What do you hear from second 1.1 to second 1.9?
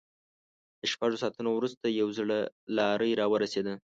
ساعتونو وروسته